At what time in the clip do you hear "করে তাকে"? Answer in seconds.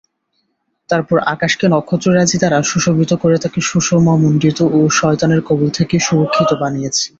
3.13-3.59